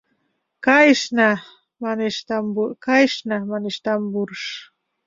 «Кайышна,— 0.65 1.31
манеш,— 3.53 3.83
тамбурыш. 3.87 4.43